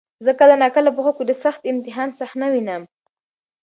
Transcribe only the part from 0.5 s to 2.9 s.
ناکله په خوب کې د سخت امتحان صحنه وینم.